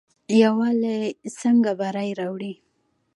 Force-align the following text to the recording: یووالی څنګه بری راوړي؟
یووالی 0.41 1.01
څنګه 1.39 1.71
بری 1.79 2.09
راوړي؟ 2.19 2.53